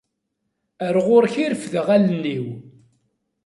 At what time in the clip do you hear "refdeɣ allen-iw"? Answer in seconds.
1.51-2.45